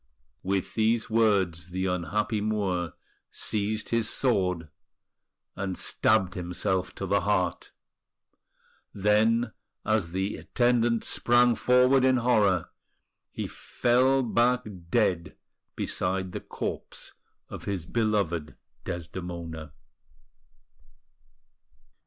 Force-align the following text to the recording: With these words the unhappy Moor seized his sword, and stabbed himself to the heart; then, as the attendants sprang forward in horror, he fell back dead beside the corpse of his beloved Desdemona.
With 0.41 0.73
these 0.73 1.11
words 1.11 1.67
the 1.67 1.85
unhappy 1.85 2.41
Moor 2.41 2.93
seized 3.29 3.89
his 3.89 4.09
sword, 4.09 4.67
and 5.55 5.77
stabbed 5.77 6.33
himself 6.33 6.95
to 6.95 7.05
the 7.05 7.21
heart; 7.21 7.71
then, 8.95 9.53
as 9.85 10.11
the 10.11 10.37
attendants 10.37 11.07
sprang 11.07 11.53
forward 11.53 12.03
in 12.03 12.17
horror, 12.17 12.71
he 13.29 13.45
fell 13.45 14.23
back 14.23 14.61
dead 14.89 15.37
beside 15.75 16.31
the 16.31 16.41
corpse 16.41 17.13
of 17.47 17.65
his 17.65 17.85
beloved 17.85 18.55
Desdemona. 18.83 19.71